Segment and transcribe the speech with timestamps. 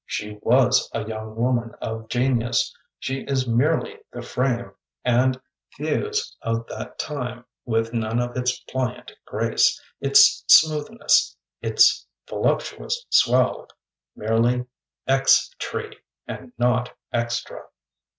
[0.07, 4.71] She ira« a young woman of genius— she is merely the frame
[5.05, 5.39] and
[5.77, 13.67] thews of that time, with none of its pliant grace, its smoothness, its voluptuous swell—
[14.15, 14.65] (merely
[15.05, 17.61] ex Tree, and not extra).